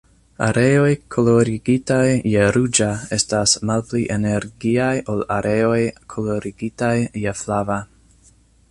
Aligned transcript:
Areoj 0.43 0.93
kolorigitaj 1.15 2.07
je 2.31 2.47
ruĝa 2.57 2.89
estas 3.19 3.55
malpli 3.71 4.03
energiaj 4.19 4.91
ol 5.15 5.23
areoj 5.39 5.79
kolorigitaj 6.17 6.95
je 7.29 7.41
flava. 7.45 7.81